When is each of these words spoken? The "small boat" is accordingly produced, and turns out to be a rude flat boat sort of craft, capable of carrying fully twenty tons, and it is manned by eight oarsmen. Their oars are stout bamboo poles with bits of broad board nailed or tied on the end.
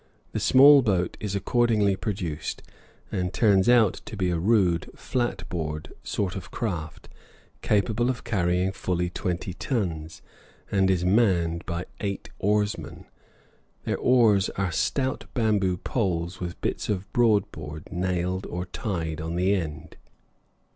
The 0.31 0.39
"small 0.39 0.81
boat" 0.81 1.15
is 1.19 1.35
accordingly 1.35 1.95
produced, 1.95 2.63
and 3.11 3.31
turns 3.31 3.69
out 3.69 4.01
to 4.05 4.17
be 4.17 4.31
a 4.31 4.39
rude 4.39 4.89
flat 4.95 5.47
boat 5.47 5.89
sort 6.03 6.35
of 6.35 6.49
craft, 6.49 7.07
capable 7.61 8.09
of 8.09 8.23
carrying 8.23 8.71
fully 8.71 9.11
twenty 9.11 9.53
tons, 9.53 10.23
and 10.71 10.89
it 10.89 10.93
is 10.95 11.05
manned 11.05 11.63
by 11.67 11.85
eight 11.99 12.29
oarsmen. 12.39 13.05
Their 13.83 13.97
oars 13.99 14.49
are 14.57 14.71
stout 14.71 15.25
bamboo 15.35 15.77
poles 15.77 16.39
with 16.39 16.59
bits 16.61 16.89
of 16.89 17.13
broad 17.13 17.51
board 17.51 17.91
nailed 17.91 18.47
or 18.47 18.65
tied 18.65 19.21
on 19.21 19.35
the 19.35 19.53
end. 19.53 19.97